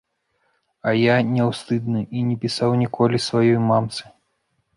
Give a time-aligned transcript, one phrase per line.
[0.91, 4.03] —А я, няўстыдны, і не пісаў ніколі сваёй мамцы.